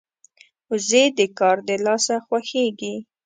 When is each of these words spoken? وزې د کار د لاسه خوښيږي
وزې 0.69 1.03
د 1.17 1.19
کار 1.39 1.57
د 1.67 1.69
لاسه 1.85 2.15
خوښيږي 2.25 2.95